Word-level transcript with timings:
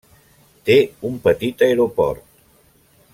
Té 0.69 0.77
un 1.11 1.19
petit 1.27 1.61
aeroport. 1.69 2.25